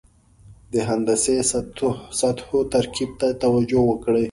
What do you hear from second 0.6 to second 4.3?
د هندسي سطحو ترکیب ته توجه وکړئ.